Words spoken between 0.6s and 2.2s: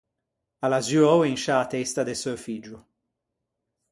A l’à zuou in sciâ testa de